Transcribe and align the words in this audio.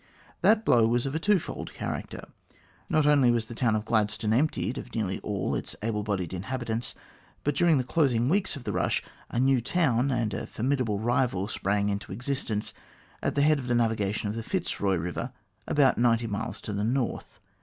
That 0.41 0.65
blow 0.65 0.87
was 0.87 1.05
of 1.05 1.13
a 1.13 1.19
two 1.19 1.37
fold 1.37 1.75
character. 1.75 2.29
Not 2.89 3.05
only 3.05 3.29
was 3.29 3.45
the 3.45 3.53
town 3.53 3.75
of 3.75 3.85
Gladstone 3.85 4.33
emptied 4.33 4.79
of 4.79 4.95
nearly 4.95 5.19
all 5.19 5.53
its 5.53 5.75
able 5.83 6.01
bodied 6.01 6.33
inhabitants, 6.33 6.95
but 7.43 7.53
during 7.53 7.77
the 7.77 7.83
closing 7.83 8.27
weeks 8.27 8.55
of 8.55 8.63
the 8.63 8.71
rush, 8.71 9.03
a 9.29 9.39
new 9.39 9.61
town 9.61 10.09
and 10.09 10.33
a 10.33 10.47
formidable 10.47 10.97
rival 10.97 11.47
sprang 11.47 11.89
into 11.89 12.11
existence, 12.11 12.73
at 13.21 13.35
the 13.35 13.43
head 13.43 13.59
of 13.59 13.67
the 13.67 13.75
navigation 13.75 14.27
of 14.27 14.35
the 14.35 14.41
Fitzroy 14.41 14.95
River, 14.95 15.33
about 15.67 15.99
ninety 15.99 16.25
miles 16.25 16.61
to 16.61 16.73
the 16.73 16.83
north. 16.83 17.39